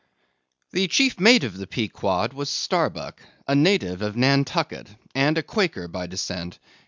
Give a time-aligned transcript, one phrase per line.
[0.71, 5.87] The chief mate of the Pequod was Starbuck, a native of Nantucket, and a Quaker
[5.87, 6.57] by descent.